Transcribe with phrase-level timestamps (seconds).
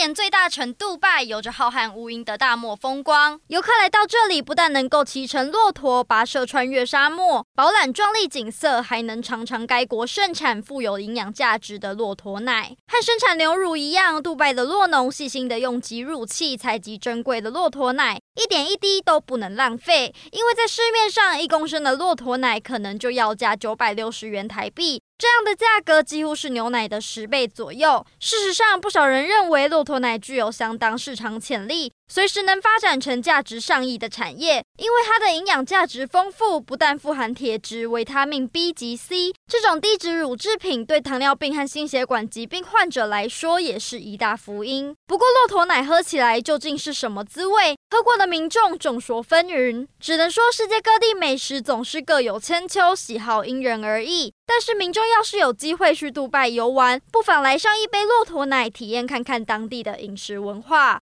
[0.00, 12.74] 阿联最大城杜拜有着浩瀚无垠的大漠风光，游客来到这里不但能够骑乘骆驼跋涉穿越沙漠，饱览壮丽景色，还能尝尝该国盛产富有营养价值的骆驼奶。
[12.88, 25.02] 和生产牛乳一样，杜拜的骆农细心地用挤乳器采集珍贵的骆驼奶，一点一滴都不能浪费，因为在市面上一公升的骆驼奶可能就要价九百六十元台币。
[25.20, 28.06] 这样的价格几乎是牛奶的十倍左右。
[28.18, 31.92] 事实上，不少人认为骆驼奶具有相当市场潜力。
[32.12, 44.92] 随时能发展成价值上亿的产业，因为它的营养价值丰富，不但富含铁质、维他命 B 及 C，这种低脂乳制品对糖尿病和心血管疾病患者来说也是一大福音。
[45.06, 47.76] 不过，骆驼奶喝起来究竟是什么滋味？
[47.90, 54.32] 喝过的民众众说纷纭，只能说世界各地美食总是各有千秋，喜好因人而异。
[54.44, 60.98] 但是，民众要是有机会去杜拜游玩，不妨来上一杯骆驼奶，体验看看当地的饮食文化。